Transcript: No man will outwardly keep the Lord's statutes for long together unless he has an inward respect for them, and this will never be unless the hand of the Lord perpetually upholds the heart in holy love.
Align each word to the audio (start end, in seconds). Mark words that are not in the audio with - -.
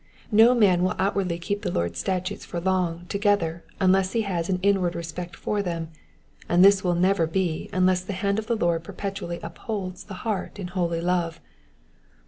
No 0.31 0.55
man 0.55 0.81
will 0.81 0.95
outwardly 0.97 1.37
keep 1.37 1.61
the 1.61 1.69
Lord's 1.69 1.99
statutes 1.99 2.43
for 2.43 2.59
long 2.59 3.05
together 3.05 3.63
unless 3.79 4.13
he 4.13 4.21
has 4.23 4.49
an 4.49 4.57
inward 4.63 4.95
respect 4.95 5.35
for 5.35 5.61
them, 5.61 5.89
and 6.49 6.65
this 6.65 6.83
will 6.83 6.95
never 6.95 7.27
be 7.27 7.69
unless 7.71 8.01
the 8.01 8.13
hand 8.13 8.39
of 8.39 8.47
the 8.47 8.55
Lord 8.57 8.83
perpetually 8.83 9.39
upholds 9.43 10.05
the 10.05 10.15
heart 10.25 10.57
in 10.57 10.69
holy 10.69 11.01
love. 11.01 11.39